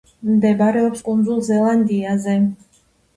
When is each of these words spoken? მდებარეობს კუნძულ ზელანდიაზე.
მდებარეობს 0.27 1.03
კუნძულ 1.09 1.43
ზელანდიაზე. 1.49 2.35